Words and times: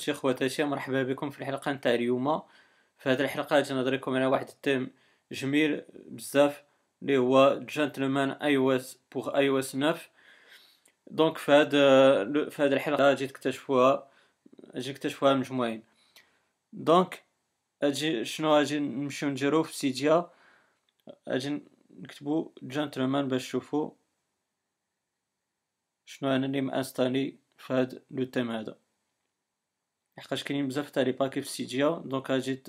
خوتي 0.00 0.12
خواتاتي 0.12 0.64
مرحبا 0.64 1.02
بكم 1.02 1.30
في 1.30 1.40
الحلقة 1.40 1.72
نتاع 1.72 1.94
اليوم. 1.94 2.42
في 2.98 3.08
هذه 3.08 3.20
الحلقة 3.20 3.56
غادي 3.56 3.74
نهضر 3.74 3.94
لكم 3.94 4.14
على 4.14 4.26
واحد 4.26 4.48
ال 4.48 4.55
thème 4.55 4.90
جميل 5.32 5.84
بزاف 5.90 6.64
اللي 7.02 7.18
هو 7.18 7.60
جنتلمان 7.62 8.30
اي 8.30 8.56
أو 8.56 8.72
اس 8.72 8.98
بوغ 9.12 9.36
اي 9.36 9.48
أو 9.48 9.58
اس 9.58 9.72
9 9.72 10.00
donc 11.06 11.38
في 11.38 11.52
هذا 11.52 12.50
في 12.50 12.62
هذه 12.62 12.72
الحلقة 12.72 13.04
غادي 13.04 13.26
تكتشفوها 13.26 14.08
غادي 14.74 14.92
تكتشفوها 14.92 15.34
مجموعين. 15.34 15.82
دونك 16.72 17.24
أجي 17.82 18.24
شنو 18.24 18.54
غادي 18.54 18.78
نمشيو 18.78 19.28
نديرو 19.28 19.62
في 19.62 19.76
Cydia؟ 19.76 20.30
أجي 21.28 21.62
نكتبو 21.90 22.52
جنتلمان 22.62 23.28
باش 23.28 23.42
تشوفو. 23.48 23.92
شنو 26.06 26.36
أنا 26.36 26.46
اللي 26.46 26.60
م 26.60 26.68
installer 26.68 27.38
في 27.58 27.72
هاد 27.72 28.02
le 28.10 28.24
thème 28.24 28.50
هذا. 28.50 28.76
لحقاش 30.18 30.44
كاينين 30.44 30.68
بزاف 30.68 30.90
تاع 30.90 31.02
les 31.02 31.12
paquets 31.12 31.42
في 31.42 31.48
Cydia 31.48 32.02
donc 32.04 32.30
غادي 32.30 32.62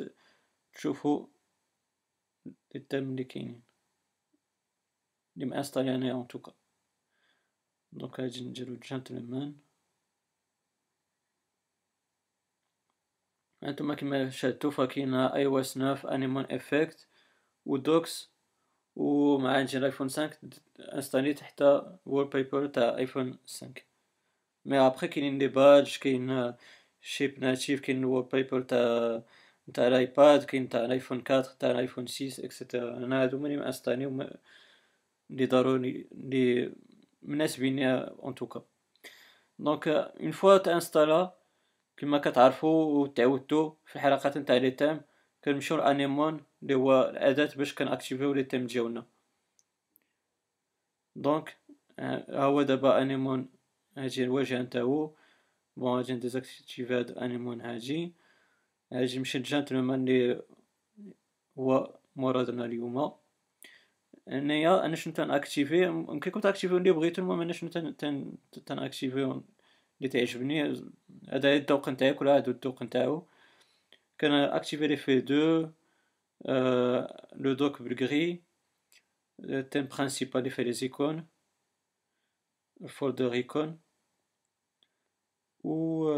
تشوفو 0.73 1.27
les 2.45 2.79
thèmes 2.89 3.09
اللي 3.11 3.23
كاينين. 3.23 3.63
اللي 5.35 5.45
م 5.45 5.50
installer 5.50 5.95
انايا 5.95 6.13
en 6.13 6.27
tout 6.27 6.40
cas. 6.40 6.53
donc 7.91 8.19
غادي 8.19 8.41
نديرو 8.41 8.75
جنتلمان. 8.75 9.55
هانتوما 13.63 13.95
كيما 13.95 14.29
شاهدتو 14.29 14.71
فكاين 14.71 15.13
iOS 15.13 15.73
9 15.73 16.15
Anemone 16.15 16.45
effect 16.51 17.07
و 17.65 17.77
docks 17.77 18.31
و 18.95 19.37
مع 19.37 19.51
عندي 19.57 19.77
الايفون 19.77 20.09
5 20.09 20.37
انستاليت 20.79 21.39
حتى 21.39 21.97
وول 22.05 22.27
بيبر 22.27 22.67
تاع 22.67 22.97
ايفون 22.97 23.37
5 23.37 23.73
مي 24.65 24.79
ابخي 24.79 25.07
كاينين 25.07 25.39
لي 25.39 25.47
بادج 25.47 25.97
كاين 25.97 26.53
شيب 27.01 27.39
ناتيف 27.39 27.81
كاين 27.81 28.05
وول 28.05 28.23
بيبر 28.23 28.61
تاع 28.61 29.21
تاع 29.73 29.87
الايباد 29.87 30.43
كاين 30.43 30.69
تاع 30.69 30.85
الايفون 30.85 31.23
4 31.31 31.55
تاع 31.59 31.71
الايفون 31.71 32.07
6 32.07 32.45
اكسيتيرا 32.45 32.97
أنا 32.97 33.23
هادو 33.23 33.39
ماني 33.39 33.57
مانستالي 33.57 34.29
لي 35.29 35.45
ضروري 35.45 36.07
لي 36.11 36.73
مناسبين 37.23 37.79
ان 37.79 38.35
توكا 38.35 38.63
دونك 39.59 39.87
اون 39.87 40.31
فوا 40.31 40.57
تانستالا 40.57 41.33
كما 41.97 42.17
كتعرفوا 42.17 42.99
وتعودتوا 42.99 43.71
في 43.85 43.95
الحلقات 43.95 44.37
نتاع 44.37 44.57
لي 44.57 44.71
تيم 44.71 45.01
كنمشيو 45.43 45.77
ل 45.77 45.85
Anemone 45.86 46.43
اللي 46.63 46.73
هو 46.75 47.09
الاداه 47.09 47.49
باش 47.55 47.75
كن 47.75 47.87
activer 47.87 48.27
و 48.27 48.33
les 48.33 48.43
thèmes 48.43 48.65
ديالنا 48.67 49.05
donc 51.15 51.57
ها 51.99 52.43
هو 52.43 52.61
دابا 52.61 53.01
Anemone 53.01 53.49
هاجي 53.97 54.23
الواجهه 54.23 54.61
نتاعو 54.61 55.15
bon 55.77 55.97
غادي 55.97 56.13
ن 56.13 56.21
désactiver 56.21 56.93
هاد 56.93 57.11
Anemone 57.11 57.61
هاجي 57.61 58.13
هاجي 58.93 59.17
نمشي 59.17 59.39
لجنتلمان 59.39 60.05
لي 60.05 60.41
هو 61.57 61.99
مرادنا 62.15 62.65
اليوم 62.65 63.13
هنايا 64.27 64.85
أنا 64.85 64.95
شنو 64.95 65.13
تن 65.13 65.30
activer 65.30 65.89
ممكن 65.89 66.31
كنت 66.31 66.45
activer 66.45 66.75
اللي 66.77 66.91
بغيتو 66.91 67.21
المهم 67.21 67.41
أنا 67.41 67.53
شنو 67.53 67.69
تن 67.69 68.37
تن 68.65 68.82
activer 68.82 69.41
اللي 69.97 70.09
تعجبني 70.09 70.83
هذا 71.29 71.53
الذوق 71.55 71.89
نتاعك 71.89 72.21
ولا 72.21 72.35
هادو 72.35 72.51
الذوق 72.51 72.83
نتاعو 72.83 73.27
كان 74.17 74.31
اكتيفي 74.31 74.87
لي 74.87 74.97
في 74.97 75.21
دو 75.21 75.69
لو 77.35 77.53
دوك 77.53 77.81
بالغري 77.81 78.41
التيم 79.39 79.87
برينسيبال 79.87 80.37
اللي 80.37 80.49
فيه 80.49 80.63
لي 80.63 80.71
زيكون 80.71 81.27
الفولدر 82.81 83.33
ايكون 83.33 83.79
و 85.63 86.09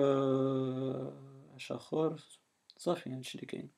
اش 1.55 1.71
آخر؟ 1.71 2.15
صافي 2.77 3.09
هادشي 3.09 3.35
اللي 3.35 3.47
كاين. 3.47 3.69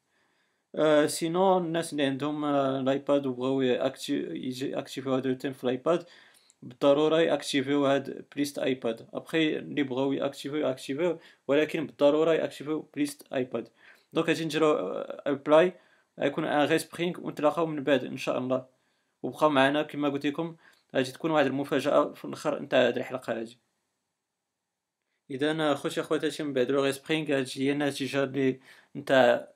أه 0.76 1.06
سينو 1.06 1.58
الناس 1.58 1.92
اللي 1.94 2.04
عندهم 2.04 2.46
الآيباد 2.46 3.26
وبغاو 3.26 3.62
اكتيفيو 3.62 5.14
هادو 5.14 5.30
التيم 5.30 5.54
في 5.54 5.64
الآيباد 5.64 6.06
بالضرورة 6.64 7.20
يأكتيفيو 7.22 7.86
هاد 7.86 8.26
بليست 8.36 8.60
آيباد. 8.60 9.08
ابخي 9.14 9.58
اللي 9.58 9.84
بغاو 9.84 10.14
يأكتيفيو 10.14 10.60
يأكتيفيو 10.68 11.20
ولكن 11.48 11.86
بالضرورة 11.88 12.34
يأكتيفيو 12.34 12.90
بليست 12.96 13.34
آيباد. 13.34 13.70
donc 14.14 14.28
غادي 14.28 14.46
نديرو 14.46 14.74
apply 15.28 15.74
غيكون 16.20 16.46
un 16.46 16.66
respring 16.66 17.20
ونتلاقاو 17.22 17.66
من 17.66 17.84
بعد 17.84 18.04
إن 18.06 18.18
شاء 18.18 18.38
الله. 18.38 18.66
وبقاو 19.24 19.50
معنا 19.50 19.84
كما 19.84 20.10
قلت 20.10 20.26
لكم 20.26 20.56
غادي 20.96 21.12
تكون 21.12 21.32
واحد 21.32 21.46
المفاجأة 21.46 22.14
في 22.14 22.26
الآخر 22.26 22.62
نتاع 22.62 22.88
هاد 22.88 22.98
الحلقة 22.98 23.40
هادي. 23.40 23.58
اذا 25.32 25.76
خوتي 25.76 26.02
اخواتاتي 26.02 26.44
من 26.44 26.54
بعد 26.54 26.72
le 26.72 26.92
respring 26.92 27.38
هادشي 27.38 27.64
هي 27.68 27.72
النتيجه 27.72 28.24
اللي 28.24 28.60
نتاع 28.96 29.48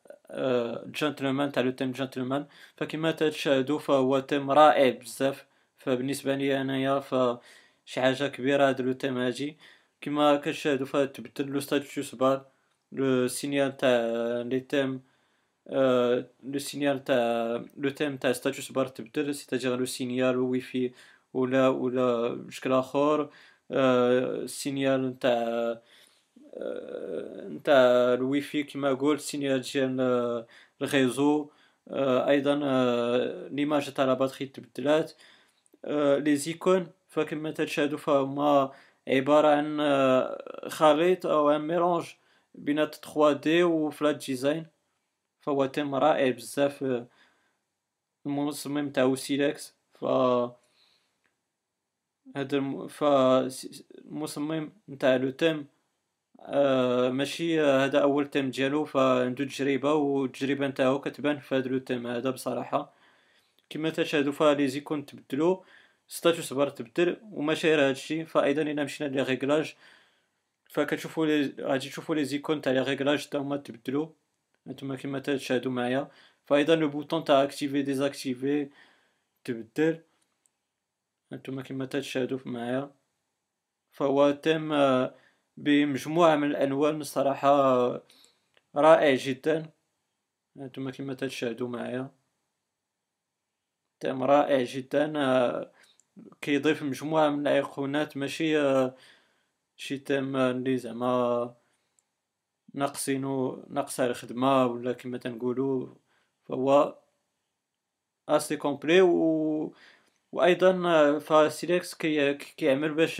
جنتلمان 0.86 1.52
تاع 1.52 1.64
le 1.64 1.72
thème 1.72 1.92
Gentleman 1.92 2.46
فكما 2.78 3.12
تشاهدوا 3.12 3.80
فهو 3.80 4.20
thème 4.20 4.52
رائع 4.52 4.90
بزاف 4.90 5.46
فبالنسبه 5.78 6.36
لي 6.36 6.62
انايا 6.62 7.00
فشي 7.00 8.02
حاجة 8.02 8.28
كبيره 8.28 8.70
هاد 8.70 8.82
le 8.82 8.92
thème 8.94 9.18
هادي 9.18 9.58
كما 10.02 10.36
كتشاهدوا 10.36 10.86
فتبدل 10.86 11.48
le 11.48 11.60
status 11.60 12.16
bar 12.16 12.46
le 12.92 13.28
signal 13.28 13.78
تاع 13.78 13.90
les 14.42 14.60
thèmes 14.60 15.02
le 16.44 16.60
signal 16.60 17.04
تاع 17.04 17.64
le 17.78 17.90
thème 17.90 18.18
تاع 18.18 18.32
status 18.32 18.72
bar 18.72 18.88
تبدل 18.88 19.36
c'est-à-dire 19.36 19.76
le 19.78 19.86
signal 19.86 20.38
Wi-Fi 20.38 20.92
ولا 21.34 21.68
ولا 21.68 22.28
بشكل 22.34 22.72
اخر 22.74 23.30
ال 23.72 23.93
signal 23.93 25.20
تاع 25.20 25.78
نتاع 27.50 27.76
الوي 28.14 28.42
في 28.42 28.64
كما 28.64 28.94
قلت 28.94 29.22
signal 29.22 29.62
ديال 29.62 30.46
ال 30.82 30.90
réseau. 30.90 31.50
أيضا 31.92 32.56
l'image 33.50 33.94
تاع 33.94 34.06
la 34.06 34.14
batterie 34.14 34.46
تبدلات. 34.46 35.14
les 36.26 36.36
icônes 36.36 36.88
فكما 37.08 37.52
تشاهدوا 37.52 37.98
فهما 37.98 38.72
عبارة 39.08 39.48
عن 39.48 39.82
خليط 40.70 41.26
أو 41.26 41.50
un 41.50 41.62
mélange 41.62 42.06
بين 42.56 42.86
3D 42.86 43.64
و 43.64 43.90
flat 43.90 44.26
design. 44.26 44.68
فهو 45.42 45.66
thème 45.66 45.96
رائع 45.96 46.30
بزاف 46.32 47.06
المصمم 48.26 48.90
تاعو 48.90 49.16
سيليكس. 49.16 49.76
ف 49.94 50.06
هذا 52.36 52.58
المصمم 54.06 54.72
نتاع 54.90 55.16
le 55.16 55.30
thème 55.30 55.68
آه 56.40 57.10
ماشي 57.10 57.62
هذا 57.62 58.02
أول 58.02 58.28
thème 58.30 58.52
ديالو 58.52 58.86
فعندو 58.86 59.44
تجربة 59.44 59.94
والتجربة 59.94 60.68
نتاعو 60.68 61.00
كتبان 61.02 61.40
في 61.40 61.56
هذا 61.56 61.68
le 61.70 61.78
thème 61.78 62.08
هذا 62.08 62.30
بصراحة. 62.30 62.94
كما 63.70 63.90
تشاهدوا 63.90 64.34
ف 64.34 64.68
les 64.68 64.81
icônes 64.81 65.06
تبدلو 65.06 65.66
status 66.08 66.54
bar 66.54 66.70
تبدل 66.70 67.18
وماشي 67.32 67.68
غير 67.68 67.90
هادشي 67.90 68.26
فايضا 68.26 68.62
إلا 68.62 68.84
مشينا 68.84 69.10
les 69.10 69.22
réglages 69.24 69.76
فكتشوفوا 70.70 71.26
لي 71.26 71.54
غادي 71.62 71.90
تشوفوا 71.90 72.16
les 72.16 72.26
icônes 72.26 72.62
تاع 72.62 72.74
les 72.74 72.82
réglages 72.84 73.28
حتى 73.28 73.38
هما 73.38 73.58
تبدلو. 73.58 74.16
نتوما 74.68 74.96
كما 74.96 75.20
تشاهدوا 75.20 75.72
معايا. 75.72 76.12
فايضا 76.46 76.76
le 76.76 76.88
bouton 76.90 77.24
تاع 77.24 77.44
activer 77.44 77.82
désactiver 77.82 78.70
تبدل. 79.44 80.00
هانتوما 81.32 81.62
كما 81.62 81.86
تشاهدوا 81.86 82.40
معايا. 82.46 82.92
فهو 83.92 84.32
تم 84.32 84.70
بمجموعة 85.58 86.36
من 86.36 86.52
الألوان 86.52 87.02
الصراحة 87.02 87.50
رائع 88.76 89.16
جدا. 89.16 89.72
هانتوما 90.58 90.92
كما 90.92 91.14
تشاهدوا 91.14 91.68
معايا. 91.68 92.12
تم 94.00 94.24
رائع 94.24 94.64
جدا 94.64 95.14
كيضيف 96.42 96.84
مجموعة 96.84 97.30
من 97.30 97.48
الأيقونات. 97.48 98.18
ماشي 98.18 98.56
شي 99.78 99.98
تيم 99.98 100.36
اللي 100.36 100.78
زعما 100.78 101.56
ناقصينو 102.74 103.66
ناقصة 103.70 104.06
الخدمة 104.06 104.66
ولا 104.66 104.94
كما 104.94 105.18
تنقولو 105.18 105.98
فهو 106.46 107.00
assez 108.30 108.58
complet 108.58 109.02
و 109.02 109.74
وأيضا 110.32 111.20
فسيليكس 111.20 111.96
كي 111.96 112.34
كيعمل 112.34 112.94
باش 112.94 113.20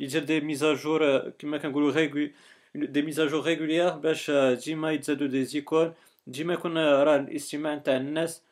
يدير 0.00 0.24
des 0.24 0.40
mises 0.40 0.85
à 0.85 0.94
jour 0.94 1.30
كما 1.30 1.58
كنقولو 1.58 1.88
régu- 1.90 2.28
des 2.74 3.02
mises 3.02 3.23
à 3.23 3.27
jour 3.27 3.44
régulières 3.44 3.90
باش 3.90 4.30
ديما 4.64 4.92
يتزادو 4.92 5.26
des 5.26 5.44
icônes 5.44 5.94
ديما 6.26 6.54
يكون 6.54 6.78
راه 6.78 7.16
الاستماع 7.16 7.74
نتاع 7.74 7.96
الناس 7.96 8.42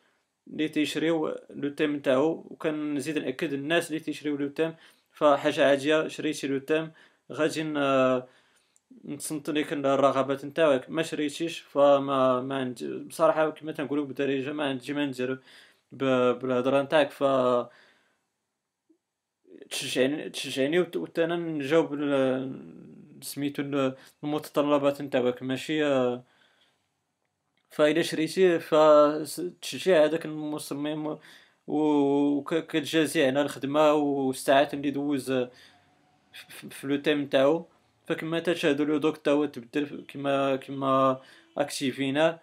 اللي 0.47 0.67
تيشريو 0.69 1.35
le 1.49 1.69
thème 1.69 1.95
نتاعو 1.95 2.31
وكنزيد 2.49 3.17
نأكد 3.17 3.53
الناس 3.53 3.87
اللي 3.87 3.99
تيشريو 3.99 4.37
le 4.37 4.47
thème. 4.47 4.75
فحاجه 5.11 5.65
عادية 5.67 6.07
شريتي 6.07 6.47
le 6.47 6.57
thème 6.59 6.91
غادي 7.31 7.63
نتصنت 9.05 9.49
لك 9.49 9.73
الرغبات 9.73 10.45
نتاعك. 10.45 10.89
ما 10.89 11.03
شريتيش 11.03 11.59
فما 11.59 12.41
ما 12.41 12.55
عندي 12.59 12.87
بصراحة 12.97 13.49
كما 13.49 13.71
تنقولوا 13.71 14.05
بالدارجه 14.05 14.53
ما 14.53 14.63
عندي 14.69 14.93
ما 14.93 15.05
ندير 15.05 15.39
بالهضرة 15.91 16.81
نتاعك 16.81 17.11
ف 17.11 17.23
تشجعني 19.69 20.29
تشجعني 20.29 20.79
وحتى 20.79 21.23
أنا 21.23 21.35
نجاوب 21.35 21.95
سميتو 23.21 23.91
المتطلبات 24.23 25.01
نتاعك. 25.01 25.43
ماشي 25.43 25.83
فإلا 27.69 28.01
شريتيه 28.01 28.57
فتشجع 28.57 30.03
هذاك 30.05 30.25
المصمم 30.25 31.17
وكتجازي 31.67 33.25
على 33.27 33.41
الخدمة 33.41 33.93
والساعات 33.93 34.73
اللي 34.73 34.91
دوز 34.91 35.31
في 36.69 36.87
le 36.87 36.95
thème 36.95 37.21
نتاعو. 37.21 37.65
فكما 38.07 38.39
تشاهدوا 38.39 38.85
le 38.85 38.97
dock 38.97 39.17
تا 39.17 39.31
هو 39.31 39.45
تبدل 39.45 40.05
كما 40.07 40.55
كما 40.55 41.21
اكتيفينا 41.57 42.39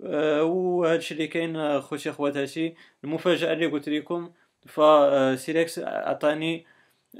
وهادشي 0.00 1.14
اللي 1.14 1.26
كاين 1.26 1.80
خوتي 1.80 2.12
خواتاتي 2.12 2.74
المفاجأة 3.04 3.52
اللي 3.52 3.66
قلت 3.66 3.88
لكم 3.88 4.32
فسيليكس 4.66 5.78
عطاني 5.78 6.66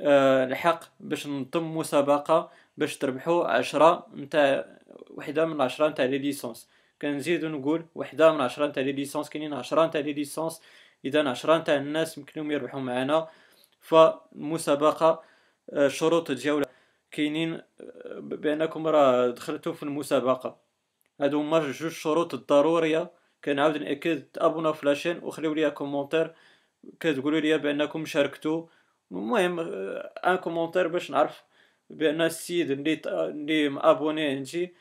أه 0.01 0.45
الحق 0.45 0.85
باش 1.01 1.27
ننظم 1.27 1.77
مسابقة 1.77 2.51
باش 2.77 2.99
تربحوا 2.99 3.49
عشرة 3.49 4.07
نتاع 4.15 4.67
وحدة 5.11 5.47
من 5.47 5.53
العشرة 5.53 5.89
نتاع 5.89 6.05
les 6.05 6.19
licences. 6.19 6.69
كنزيد 7.03 7.45
نقول 7.45 7.85
وحدة 7.95 8.33
من 8.33 8.41
عشرة 8.41 8.67
نتاع 8.67 8.83
les 8.83 8.93
licences 8.93 9.29
كاينين 9.29 9.55
عشرة 9.55 9.87
نتاع 9.87 10.01
les 10.01 10.13
licences 10.13 10.63
إذا 11.05 11.29
عشرة 11.29 11.59
نتاع 11.59 11.77
الناس 11.77 12.19
يمكنهم 12.19 12.51
يربحوا 12.51 12.81
معنا 12.81 13.29
فالمسابقه 13.81 15.23
الشروط 15.73 16.33
ديالها 16.33 16.67
كاينين 17.11 17.61
بأنكم 18.17 18.87
راه 18.87 19.29
دخلتوا 19.29 19.73
في 19.73 19.83
المسابقة. 19.83 20.68
هادو 21.21 21.41
هما 21.41 21.59
جوج 21.73 21.93
شروط 21.93 22.35
الضرورية. 22.35 23.11
كنعاود 23.45 23.77
نأكد 23.77 24.23
تابونا 24.23 24.73
في 24.73 24.87
la 24.87 24.95
chaîne 24.95 25.19
وخليو 25.23 25.55
ليا 25.55 25.69
commentaire. 25.69 26.35
كتقولوا 27.01 27.41
لي 27.41 27.59
بأنكم 27.59 28.05
شاركتوا 28.07 28.67
المهم 29.13 29.61
un 29.61 30.37
commentaire 30.37 30.89
باش 30.89 31.11
نعرف 31.11 31.45
بأن 31.91 32.21
السيد 32.23 32.71
اللي 32.71 33.01
اللي 33.07 33.69
مأبوني 33.69 34.27
عندي 34.27 34.75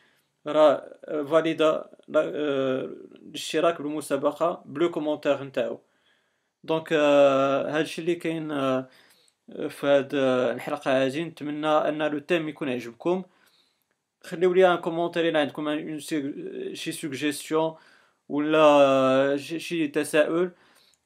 راه 0.48 1.00
فاليدا 1.08 1.90
الاشتراك 2.10 3.82
بالمسابقة 3.82 4.64
ب 4.66 4.74
le 4.74 4.92
commentaire 4.92 5.44
نتاعو. 5.44 5.80
donc 6.64 6.94
هادشي 6.94 8.02
اللي 8.02 8.16
كاين 8.16 8.50
في 9.70 9.88
هاد 9.88 10.10
الحلقة 10.56 11.04
هادي 11.04 11.24
نتمنى 11.24 11.68
أن 11.68 12.04
le 12.04 12.20
thème 12.20 12.50
يكون 12.50 12.70
عجبكم 12.70 13.24
خليو 14.28 14.54
لي 14.54 14.74
un 14.74 14.78
commentaire 14.78 15.30
إلى 15.30 15.40
عندكم 15.40 16.00
شي 16.74 16.92
سوجيستيون 16.92 17.76
ولا 18.30 19.38
شي 19.38 19.88
تساؤل 19.88 20.52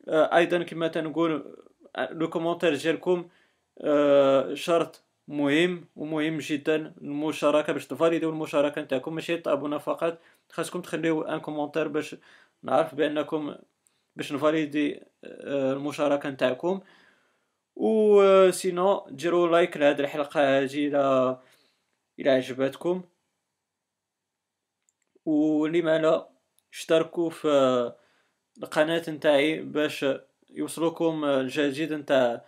أيضا 0.09 0.63
كما 0.63 0.87
تنقول 0.87 1.57
le 2.11 2.29
commentaire 2.29 2.75
ديالكم 2.75 3.29
شرط 4.53 5.03
مهم 5.27 5.87
ومهم 5.95 6.37
جدا 6.37 6.93
المشاركه 7.01 7.73
باش 7.73 7.87
تفاليديو 7.87 8.29
المشاركه 8.29 8.81
نتاعكم 8.81 9.15
ماشي 9.15 9.37
تابونا 9.37 9.77
فقط 9.77 10.19
خاصكم 10.49 10.81
تخليو 10.81 11.21
un 11.21 11.39
commentaire 11.39 11.87
باش 11.87 12.15
نعرف 12.63 12.95
بانكم 12.95 13.55
باش 14.15 14.33
نفاليدي 14.33 15.03
المشاركه 15.23 16.29
نتاعكم 16.29 16.81
و 17.75 18.51
sinon 18.51 19.07
ديروا 19.11 19.47
like 19.47 19.77
لهاد 19.77 19.99
الحلقة 19.99 20.41
هادي 20.41 20.87
إلى 20.87 21.39
إلى 22.19 22.29
عجبتكم 22.29 23.03
ولما 25.25 25.97
لا 25.99 26.29
اشتركوا 26.73 27.29
في 27.29 27.47
القناة 28.63 29.09
نتاعي 29.09 29.61
باش 29.61 30.05
يوصلوكم 30.49 31.25
الجديد 31.25 31.93
نتاع 31.93 32.45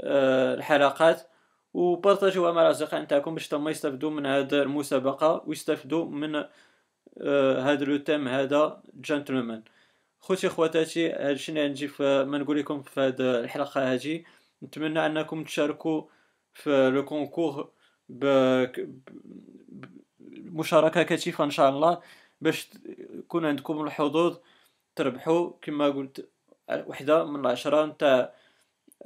آه، 0.00 0.54
الحلقات. 0.54 1.30
وبارطاجوها 1.74 2.52
مع 2.52 2.62
الأصدقاء 2.62 3.02
نتاعكم 3.02 3.34
باش 3.34 3.48
تما 3.48 3.70
يستافدوا 3.70 4.10
من 4.10 4.26
هاد 4.26 4.54
المسابقة 4.54 5.44
ويستافدوا 5.46 6.04
من 6.04 6.34
آه، 6.36 7.60
هاد 7.62 7.82
le 7.82 7.96
thème 7.96 8.28
هذا 8.28 8.82
جنتلمان. 8.94 9.62
خوتي 10.20 10.48
خواتاتي 10.48 11.12
هادشي 11.12 11.52
اللي 11.52 11.60
عندي 11.60 11.90
ما 12.00 12.38
نقول 12.38 12.58
لكم 12.58 12.82
في 12.82 13.00
هاد 13.00 13.20
الحلقة 13.20 13.92
هذه 13.94 14.24
نتمنى 14.62 15.06
أنكم 15.06 15.44
تشاركوا 15.44 16.02
في 16.52 16.90
le 16.90 17.04
concours 17.04 17.70
بمشاركه 20.50 21.02
كثيفه 21.02 21.44
إن 21.44 21.50
شاء 21.50 21.70
الله 21.70 22.00
باش 22.40 22.70
يكون 23.18 23.46
عندكم 23.46 23.84
الحظوظ 23.84 24.38
تربحوا 24.96 25.50
كما 25.62 25.88
قلت 25.88 26.30
وحدة 26.86 27.24
من 27.24 27.40
العشرة 27.40 27.86
نتاع 27.86 28.34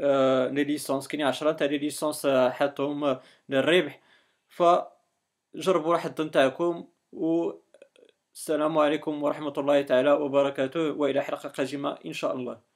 آه، 0.00 0.48
les 0.48 0.64
licences 0.64 1.08
كاين 1.08 1.22
عشرة 1.22 1.52
تاع 1.52 1.66
les 1.66 1.78
licences 1.78 2.26
حاطهم 2.26 3.18
للربح. 3.48 4.00
فجربوا 4.48 5.94
الحظ 5.94 6.20
نتاعكم 6.20 6.88
والسلام 7.12 8.78
عليكم 8.78 9.22
ورحمة 9.22 9.52
الله 9.58 9.82
تعالى 9.82 10.12
وبركاته 10.12 10.80
وإلى 10.92 11.22
حلقة 11.22 11.48
قادمة 11.48 11.98
إن 12.06 12.12
شاء 12.12 12.34
الله. 12.36 12.73